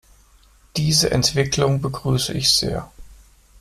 [0.77, 2.89] Diese Entwicklung begrüße ich sehr.